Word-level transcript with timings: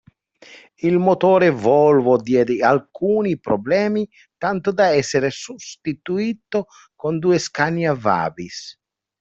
Il 0.79 0.97
motore 0.97 1.51
Volvo 1.51 2.17
diede 2.19 2.63
alcuni 2.65 3.37
problemi, 3.39 4.09
tanto 4.35 4.71
da 4.71 4.87
essere 4.87 5.29
sostituito 5.29 6.65
con 6.95 7.19
due 7.19 7.37
Scania-Vabis. 7.37 8.79